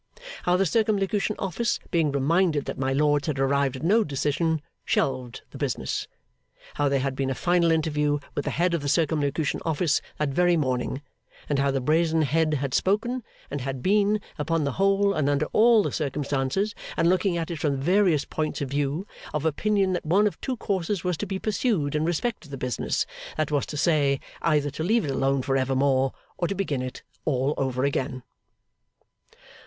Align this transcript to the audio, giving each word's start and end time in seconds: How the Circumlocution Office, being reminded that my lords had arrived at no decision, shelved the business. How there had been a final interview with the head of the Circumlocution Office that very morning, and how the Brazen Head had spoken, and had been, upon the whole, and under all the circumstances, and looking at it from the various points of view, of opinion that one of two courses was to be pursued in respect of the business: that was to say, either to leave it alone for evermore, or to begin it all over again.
How 0.45 0.57
the 0.57 0.65
Circumlocution 0.65 1.35
Office, 1.37 1.79
being 1.91 2.11
reminded 2.11 2.65
that 2.65 2.79
my 2.79 2.91
lords 2.91 3.27
had 3.27 3.37
arrived 3.39 3.75
at 3.75 3.83
no 3.83 4.03
decision, 4.03 4.63
shelved 4.83 5.43
the 5.51 5.59
business. 5.59 6.07
How 6.73 6.89
there 6.89 7.01
had 7.01 7.15
been 7.15 7.29
a 7.29 7.35
final 7.35 7.69
interview 7.71 8.17
with 8.33 8.45
the 8.45 8.49
head 8.49 8.73
of 8.73 8.81
the 8.81 8.89
Circumlocution 8.89 9.61
Office 9.63 10.01
that 10.17 10.29
very 10.29 10.57
morning, 10.57 11.03
and 11.47 11.59
how 11.59 11.69
the 11.69 11.81
Brazen 11.81 12.23
Head 12.23 12.55
had 12.55 12.73
spoken, 12.73 13.21
and 13.51 13.61
had 13.61 13.83
been, 13.83 14.19
upon 14.39 14.63
the 14.63 14.71
whole, 14.71 15.13
and 15.13 15.29
under 15.29 15.45
all 15.53 15.83
the 15.83 15.91
circumstances, 15.91 16.73
and 16.97 17.07
looking 17.07 17.37
at 17.37 17.51
it 17.51 17.59
from 17.59 17.73
the 17.73 17.83
various 17.85 18.25
points 18.25 18.59
of 18.59 18.71
view, 18.71 19.05
of 19.35 19.45
opinion 19.45 19.93
that 19.93 20.03
one 20.03 20.25
of 20.25 20.41
two 20.41 20.57
courses 20.57 21.03
was 21.03 21.15
to 21.17 21.27
be 21.27 21.37
pursued 21.37 21.93
in 21.93 22.05
respect 22.05 22.43
of 22.45 22.49
the 22.49 22.57
business: 22.57 23.05
that 23.37 23.51
was 23.51 23.67
to 23.67 23.77
say, 23.77 24.19
either 24.41 24.71
to 24.71 24.83
leave 24.83 25.05
it 25.05 25.11
alone 25.11 25.43
for 25.43 25.55
evermore, 25.55 26.11
or 26.39 26.47
to 26.47 26.55
begin 26.55 26.81
it 26.81 27.03
all 27.23 27.53
over 27.55 27.83
again. 27.83 28.23